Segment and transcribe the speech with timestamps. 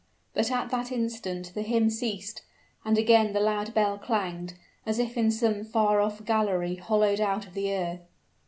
[0.33, 2.41] But at that instant the hymn ceased
[2.83, 7.45] and again the loud bell clanged, as if in some far off gallery hollowed out
[7.45, 8.09] of the earth.